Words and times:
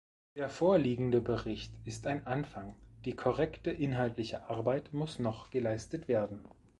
Der 0.35 0.49
vorliegende 0.49 1.21
Bericht 1.21 1.71
ist 1.85 2.07
ein 2.07 2.25
Anfang, 2.25 2.73
die 3.05 3.15
konkrete 3.15 3.69
inhaltliche 3.69 4.49
Arbeit 4.49 4.93
muss 4.93 5.19
noch 5.19 5.51
geleistet 5.51 6.07
werden. 6.07 6.43